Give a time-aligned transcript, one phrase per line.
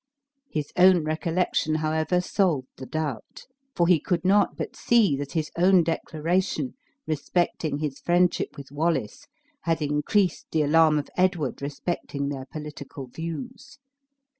[0.49, 5.51] His own recollection, however, solved the doubt; for he could not but see that his
[5.55, 6.73] own declaration
[7.05, 9.27] respecting his friendship with Wallace
[9.65, 13.77] had increased the alarm of Edward respecting their political views.